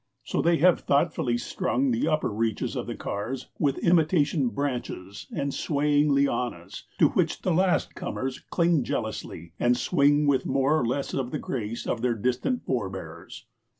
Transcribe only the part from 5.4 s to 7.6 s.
swaying lianas, to which the